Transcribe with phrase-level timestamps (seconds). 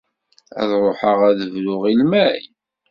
[0.61, 2.43] Ad ruḥeɣ ad d-bruɣ i lmal.